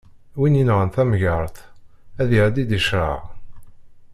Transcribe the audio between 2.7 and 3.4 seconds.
ccṛeɛ.